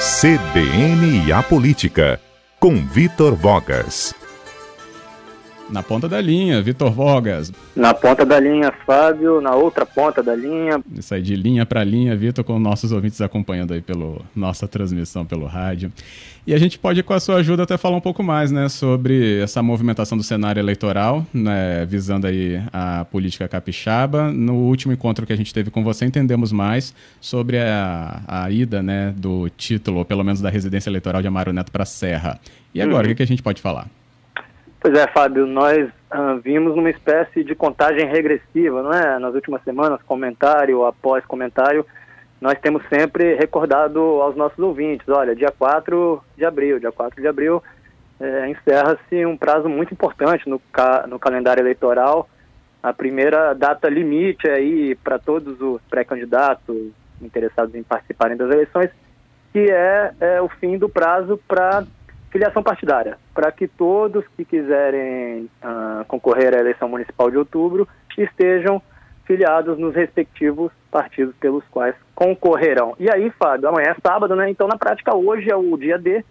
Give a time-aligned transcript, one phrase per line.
[0.00, 2.18] CBN e a Política,
[2.58, 4.14] com Vitor Vogas.
[5.70, 7.52] Na ponta da linha, Vitor Vogas.
[7.76, 9.40] Na ponta da linha, Fábio.
[9.40, 10.82] Na outra ponta da linha.
[10.92, 15.24] Isso aí, de linha para linha, Vitor, com nossos ouvintes acompanhando aí pela nossa transmissão
[15.24, 15.92] pelo rádio.
[16.46, 19.40] E a gente pode, com a sua ajuda, até falar um pouco mais, né, sobre
[19.40, 24.32] essa movimentação do cenário eleitoral, né, visando aí a política capixaba.
[24.32, 28.82] No último encontro que a gente teve com você, entendemos mais sobre a, a ida,
[28.82, 32.40] né, do título, ou pelo menos da residência eleitoral de Amaro Neto para a Serra.
[32.74, 33.04] E agora, uhum.
[33.04, 33.88] o que, que a gente pode falar?
[34.80, 39.18] Pois é, Fábio, nós uh, vimos uma espécie de contagem regressiva, não é?
[39.18, 41.84] Nas últimas semanas, comentário após comentário,
[42.40, 47.28] nós temos sempre recordado aos nossos ouvintes, olha, dia 4 de abril, dia 4 de
[47.28, 47.62] abril
[48.18, 52.26] é, encerra-se um prazo muito importante no, ca no calendário eleitoral,
[52.82, 58.90] a primeira data limite aí para todos os pré-candidatos interessados em participarem das eleições,
[59.52, 61.84] que é, é o fim do prazo para
[62.30, 68.80] filiação partidária, para que todos que quiserem uh, concorrer à eleição municipal de outubro estejam
[69.24, 72.96] filiados nos respectivos partidos pelos quais concorrerão.
[72.98, 74.50] E aí, Fábio, amanhã é sábado, né?
[74.50, 76.24] Então, na prática, hoje é o dia D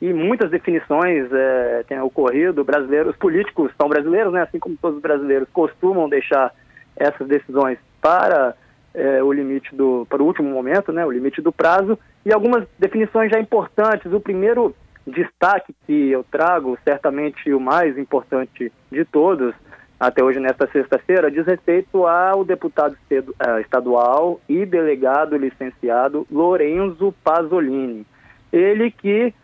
[0.00, 2.64] e muitas definições é, têm ocorrido.
[2.64, 4.42] Brasileiros, políticos são brasileiros, né?
[4.42, 6.54] Assim como todos os brasileiros costumam deixar
[6.96, 8.54] essas decisões para
[8.94, 11.04] é, o limite do, para o último momento, né?
[11.04, 11.98] O limite do prazo.
[12.24, 14.10] E algumas definições já importantes.
[14.12, 14.74] O primeiro
[15.08, 19.54] destaque que eu trago, certamente o mais importante de todos,
[19.98, 28.06] até hoje nesta sexta-feira, diz respeito ao deputado eh, estadual e delegado licenciado Lorenzo Pasolini.
[28.52, 29.34] Ele que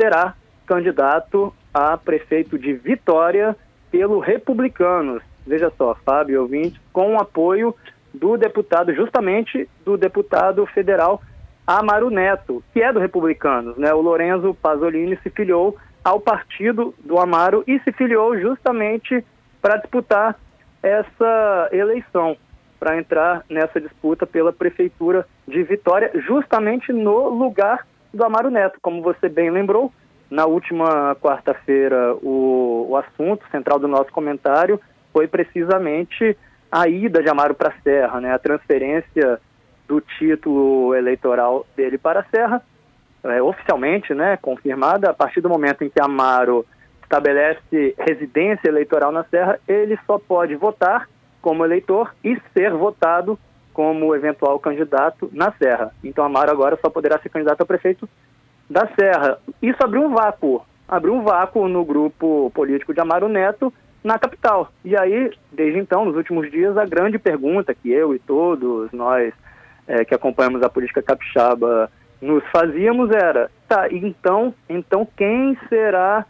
[0.00, 0.34] será
[0.66, 3.56] candidato a prefeito de Vitória
[3.90, 5.22] pelo Republicanos.
[5.46, 7.74] Veja só, Fábio ouvinte, com o apoio
[8.12, 11.20] do deputado, justamente do deputado federal
[11.68, 13.76] Amaro Neto, que é do Republicanos.
[13.76, 13.92] Né?
[13.92, 19.22] O Lorenzo Pasolini se filiou ao partido do Amaro e se filiou justamente
[19.60, 20.34] para disputar
[20.82, 22.38] essa eleição,
[22.80, 28.78] para entrar nessa disputa pela Prefeitura de Vitória, justamente no lugar do Amaro Neto.
[28.80, 29.92] Como você bem lembrou,
[30.30, 34.80] na última quarta-feira, o, o assunto central do nosso comentário
[35.12, 36.34] foi precisamente
[36.72, 38.32] a ida de Amaro para a Serra, né?
[38.32, 39.38] a transferência
[39.88, 42.62] do título eleitoral dele para a Serra,
[43.24, 46.64] é, oficialmente né, confirmada, a partir do momento em que Amaro
[47.02, 51.08] estabelece residência eleitoral na Serra, ele só pode votar
[51.40, 53.38] como eleitor e ser votado
[53.72, 55.92] como eventual candidato na Serra.
[56.04, 58.08] Então Amaro agora só poderá ser candidato a prefeito
[58.68, 59.38] da Serra.
[59.62, 63.72] Isso abriu um vácuo, abriu um vácuo no grupo político de Amaro Neto
[64.04, 64.70] na capital.
[64.84, 69.32] E aí, desde então, nos últimos dias, a grande pergunta que eu e todos nós
[69.88, 71.90] é, que acompanhamos a política capixaba
[72.20, 76.26] nos fazíamos era, tá, então, então quem será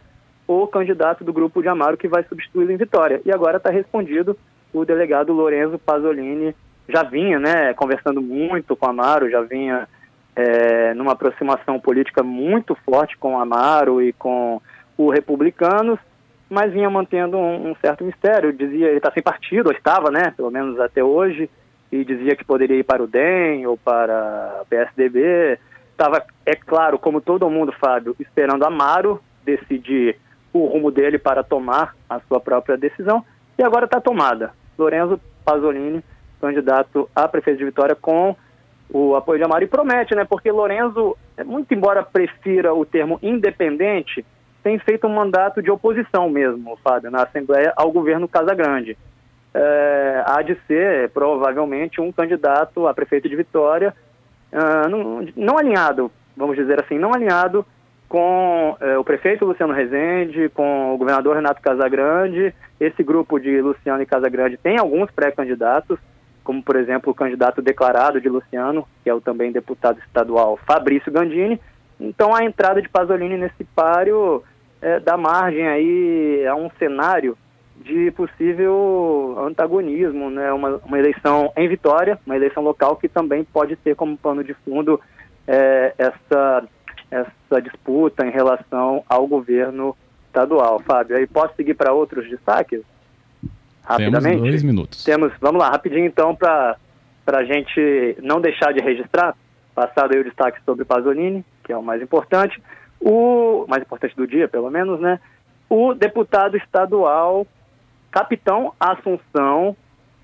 [0.47, 3.21] o candidato do grupo de Amaro que vai substituí-lo em Vitória?
[3.25, 4.37] E agora está respondido
[4.73, 6.55] o delegado Lorenzo Pasolini,
[6.87, 9.87] já vinha, né, conversando muito com Amaro, já vinha
[10.35, 14.61] é, numa aproximação política muito forte com Amaro e com
[14.97, 15.99] o Republicanos,
[16.49, 18.53] mas vinha mantendo um, um certo mistério.
[18.53, 21.49] Dizia, ele está sem partido, ou estava, né, pelo menos até hoje,
[21.91, 25.57] e dizia que poderia ir para o DEM ou para PSDB.
[25.91, 30.17] Estava, é claro, como todo mundo, Fábio, esperando Amaro decidir
[30.53, 33.25] o rumo dele para tomar a sua própria decisão.
[33.57, 34.53] E agora está tomada.
[34.77, 36.03] Lorenzo Pasolini,
[36.39, 38.35] candidato a prefeito de Vitória com
[38.89, 39.63] o apoio de Amaro.
[39.63, 40.25] E promete, né?
[40.25, 44.25] Porque Lorenzo, muito embora prefira o termo independente,
[44.63, 48.97] tem feito um mandato de oposição mesmo, Fábio, na Assembleia ao governo Casagrande
[49.53, 53.93] é, há de ser provavelmente um candidato a prefeito de Vitória
[54.53, 57.65] uh, não, não, alinhado, vamos dizer assim, não alinhado
[58.07, 62.53] com é, o prefeito Luciano Rezende, com o governador Renato Casagrande.
[62.79, 65.99] Esse grupo de Luciano e Casagrande tem alguns pré-candidatos,
[66.43, 71.11] como por exemplo o candidato declarado de Luciano, que é o também deputado estadual Fabrício
[71.11, 71.59] Gandini.
[71.99, 74.43] Então a entrada de Pasolini nesse páreo
[74.81, 77.37] é, dá margem aí a um cenário
[77.83, 80.51] de possível antagonismo, né?
[80.51, 84.53] Uma, uma, eleição em Vitória, uma eleição local que também pode ter como pano de
[84.53, 84.99] fundo
[85.47, 86.63] é, essa,
[87.09, 89.95] essa disputa em relação ao governo
[90.27, 90.79] estadual.
[90.79, 92.81] Fábio, aí posso seguir para outros destaques?
[93.83, 94.35] Rapidamente?
[94.35, 95.03] Temos dois minutos.
[95.03, 96.77] Temos, vamos lá, rapidinho então para
[97.27, 99.35] a gente não deixar de registrar,
[99.73, 102.61] passado aí o destaque sobre Pasolini, que é o mais importante,
[102.99, 105.19] o mais importante do dia, pelo menos, né?
[105.69, 107.47] O deputado estadual
[108.11, 109.75] Capitão Assunção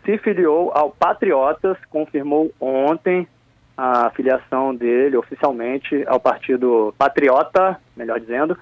[0.03, 3.27] se filiou ao Patriotas, confirmou ontem
[3.77, 8.57] a filiação dele oficialmente ao Partido Patriota, melhor dizendo,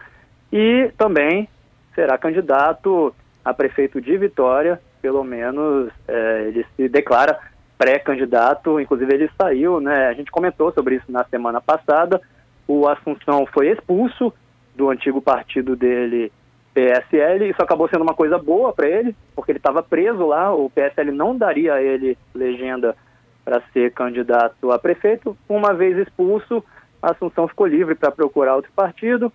[0.52, 1.48] e também
[1.94, 7.38] será candidato a prefeito de Vitória, pelo menos é, ele se declara
[7.78, 10.08] pré-candidato, inclusive ele saiu, né?
[10.08, 12.22] A gente comentou sobre isso na semana passada.
[12.66, 14.34] O Assunção foi expulso
[14.74, 16.32] do antigo partido dele,
[16.74, 17.50] PSL.
[17.50, 20.54] Isso acabou sendo uma coisa boa para ele, porque ele estava preso lá.
[20.54, 22.96] O PSL não daria a ele legenda
[23.44, 25.38] para ser candidato a prefeito.
[25.48, 26.64] Uma vez expulso,
[27.02, 29.32] a Assunção ficou livre para procurar outro partido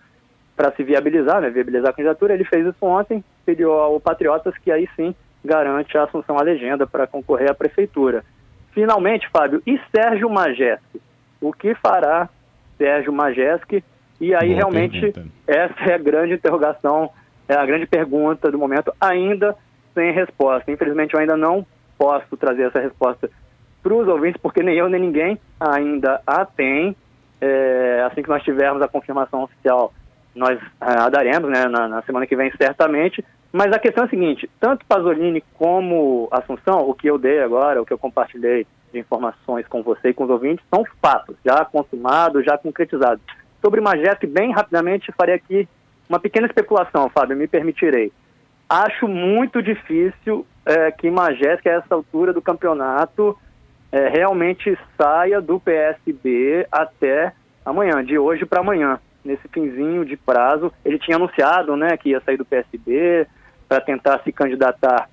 [0.56, 2.34] para se viabilizar, né, viabilizar a candidatura.
[2.34, 5.14] Ele fez isso ontem, pediu ao Patriotas que aí sim
[5.44, 8.24] garante a assunção à legenda para concorrer à prefeitura.
[8.72, 11.00] Finalmente, Fábio, e Sérgio Majeschi?
[11.40, 12.28] O que fará
[12.76, 13.84] Sérgio Majeschi?
[14.20, 15.28] E aí, Boa realmente, pergunta.
[15.46, 17.10] essa é a grande interrogação,
[17.48, 19.56] é a grande pergunta do momento, ainda
[19.94, 20.70] sem resposta.
[20.70, 21.66] Infelizmente, eu ainda não
[21.96, 23.30] posso trazer essa resposta
[23.82, 26.94] para os ouvintes, porque nem eu nem ninguém ainda a tem.
[27.40, 29.92] É, assim que nós tivermos a confirmação oficial,
[30.34, 33.24] nós é, a daremos né, na, na semana que vem, certamente.
[33.52, 37.80] Mas a questão é a seguinte: tanto Pasolini como Assunção, o que eu dei agora,
[37.80, 41.64] o que eu compartilhei de informações com você e com os ouvintes, são fatos, já
[41.64, 43.22] consumados, já concretizados.
[43.60, 45.68] Sobre Majestic, bem rapidamente, farei aqui
[46.08, 48.12] uma pequena especulação, Fábio, me permitirei.
[48.68, 53.36] Acho muito difícil é, que Majestic, a essa altura do campeonato,
[53.90, 57.32] é, realmente saia do PSB até
[57.64, 60.72] amanhã, de hoje para amanhã, nesse finzinho de prazo.
[60.84, 63.26] Ele tinha anunciado né, que ia sair do PSB,
[63.68, 65.08] para tentar se candidatar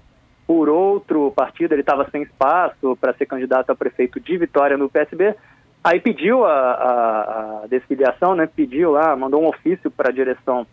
[0.47, 4.89] por outro partido, ele estava sem espaço para ser candidato a prefeito de Vitória no
[4.89, 5.36] PSB.
[5.83, 8.47] Aí pediu a, a, a desfiliação, né?
[8.47, 10.65] Pediu lá, mandou um ofício para a direção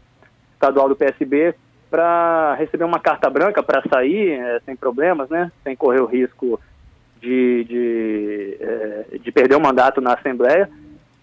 [0.63, 1.55] estadual do PSB
[1.91, 5.51] para receber uma carta branca para sair é, sem problemas, né?
[5.63, 6.59] Sem correr o risco
[7.21, 10.71] de, de, é, de perder o mandato na Assembleia.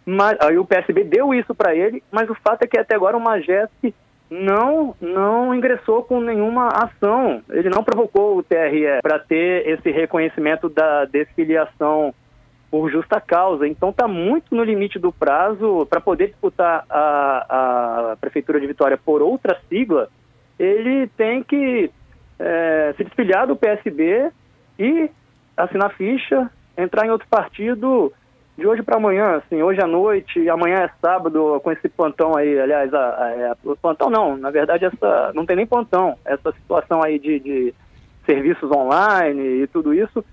[0.06, 3.18] Mas, aí o PSB deu isso para ele, mas o fato é que até agora
[3.18, 3.94] o Majeste
[4.30, 7.42] não não ingressou com nenhuma ação.
[7.50, 12.14] Ele não provocou o TRE para ter esse reconhecimento da desfiliação
[12.70, 13.68] por justa causa.
[13.68, 18.98] Então está muito no limite do prazo para poder disputar a, a prefeitura de Vitória
[18.98, 20.10] por outra sigla.
[20.58, 21.90] Ele tem que
[22.38, 24.32] é, se desfiliar do PSB
[24.78, 25.10] e
[25.58, 28.14] assinar ficha, entrar em outro partido
[28.58, 32.60] de hoje para amanhã, assim, hoje à noite, amanhã é sábado, com esse plantão aí,
[32.60, 36.52] aliás, a, a, a, o plantão não, na verdade essa não tem nem plantão, essa
[36.52, 37.74] situação aí de, de
[38.26, 40.24] serviços online e tudo isso,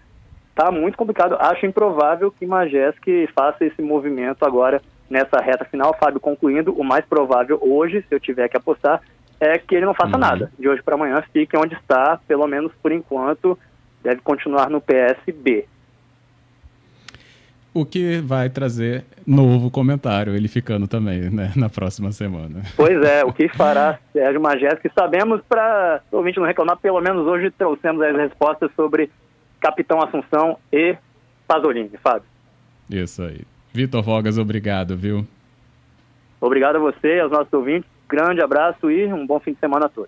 [0.56, 1.36] tá muito complicado.
[1.38, 5.94] Acho improvável que Majeski faça esse movimento agora nessa reta final.
[6.00, 9.00] Fábio, concluindo, o mais provável hoje, se eu tiver que apostar,
[9.38, 10.20] é que ele não faça uhum.
[10.20, 10.50] nada.
[10.58, 13.56] De hoje para amanhã fique onde está, pelo menos por enquanto,
[14.02, 15.66] deve continuar no PSB
[17.76, 22.62] o que vai trazer novo comentário, ele ficando também, né, na próxima semana.
[22.74, 27.26] Pois é, o que fará Sérgio Majestic, sabemos para o ouvinte não reclamar, pelo menos
[27.26, 29.10] hoje trouxemos as respostas sobre
[29.66, 30.96] Capitão Assunção e
[31.44, 32.28] Pasolini, Fábio.
[32.88, 33.40] Isso aí.
[33.72, 35.26] Vitor Vogas, obrigado, viu?
[36.40, 39.88] Obrigado a você, aos nossos ouvintes, grande abraço e um bom fim de semana a
[39.88, 40.04] todos.